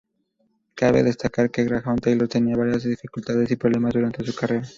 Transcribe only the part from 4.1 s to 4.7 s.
su carrera.